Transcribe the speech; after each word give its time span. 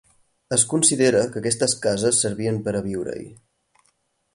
Es 0.55 0.63
considera 0.71 1.21
que 1.35 1.39
aquestes 1.43 1.77
cases 1.85 2.25
servien 2.27 2.61
per 2.69 2.77
a 2.77 2.85
viure-hi. 2.91 3.33